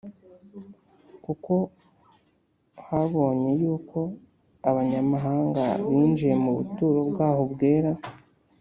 Kuko 1.25 1.53
habonye 2.87 3.51
yuko 3.61 3.99
abanyamahanga 4.69 5.63
binjiye 5.89 6.35
mu 6.43 6.51
buturo 6.57 6.99
bwaho 7.09 7.43
bwera 7.51 7.91